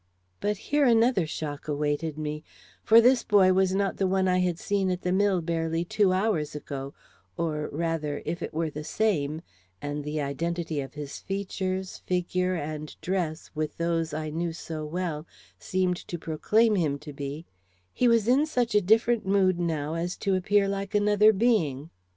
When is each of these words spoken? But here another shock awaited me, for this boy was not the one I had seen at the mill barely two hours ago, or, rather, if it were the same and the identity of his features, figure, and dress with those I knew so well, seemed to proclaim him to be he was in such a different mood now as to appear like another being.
But 0.39 0.57
here 0.57 0.83
another 0.83 1.27
shock 1.27 1.67
awaited 1.67 2.17
me, 2.17 2.43
for 2.81 3.01
this 3.01 3.21
boy 3.23 3.53
was 3.53 3.75
not 3.75 3.97
the 3.97 4.07
one 4.07 4.27
I 4.27 4.39
had 4.39 4.57
seen 4.57 4.89
at 4.89 5.03
the 5.03 5.11
mill 5.11 5.41
barely 5.43 5.85
two 5.85 6.11
hours 6.11 6.55
ago, 6.55 6.95
or, 7.37 7.69
rather, 7.71 8.23
if 8.25 8.41
it 8.41 8.51
were 8.51 8.71
the 8.71 8.83
same 8.83 9.43
and 9.79 10.03
the 10.03 10.19
identity 10.19 10.81
of 10.81 10.95
his 10.95 11.19
features, 11.19 11.99
figure, 11.99 12.55
and 12.55 12.99
dress 13.01 13.51
with 13.53 13.77
those 13.77 14.11
I 14.11 14.31
knew 14.31 14.53
so 14.53 14.83
well, 14.83 15.27
seemed 15.59 15.97
to 16.07 16.17
proclaim 16.17 16.73
him 16.73 16.97
to 16.97 17.13
be 17.13 17.45
he 17.93 18.07
was 18.07 18.27
in 18.27 18.47
such 18.47 18.73
a 18.73 18.81
different 18.81 19.27
mood 19.27 19.59
now 19.59 19.93
as 19.93 20.17
to 20.25 20.33
appear 20.33 20.67
like 20.67 20.95
another 20.95 21.31
being. 21.31 21.91